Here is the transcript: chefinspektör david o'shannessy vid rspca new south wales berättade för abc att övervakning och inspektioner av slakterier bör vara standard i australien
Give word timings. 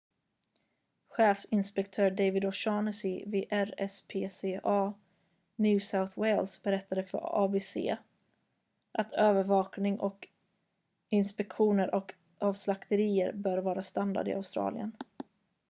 chefinspektör 1.15 2.11
david 2.21 2.45
o'shannessy 2.47 3.11
vid 3.33 3.49
rspca 3.57 4.81
new 5.55 5.79
south 5.79 6.17
wales 6.19 6.63
berättade 6.63 7.03
för 7.03 7.35
abc 7.43 7.75
att 8.91 9.11
övervakning 9.13 9.99
och 9.99 10.27
inspektioner 11.09 12.01
av 12.39 12.53
slakterier 12.53 13.33
bör 13.33 13.57
vara 13.57 13.83
standard 13.83 14.27
i 14.27 14.33
australien 14.33 14.97